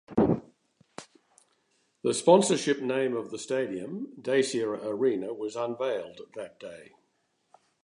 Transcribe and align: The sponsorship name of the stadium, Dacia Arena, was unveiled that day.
The 2.01 2.11
sponsorship 2.15 2.79
name 2.81 3.15
of 3.15 3.29
the 3.29 3.37
stadium, 3.37 4.13
Dacia 4.19 4.65
Arena, 4.67 5.31
was 5.31 5.55
unveiled 5.55 6.21
that 6.33 6.59
day. 6.59 6.93